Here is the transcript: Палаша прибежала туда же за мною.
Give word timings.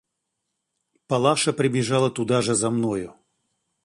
Палаша 1.07 1.53
прибежала 1.53 2.09
туда 2.09 2.41
же 2.41 2.55
за 2.55 2.71
мною. 2.71 3.15